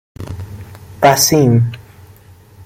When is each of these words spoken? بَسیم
بَسیم 1.01 1.63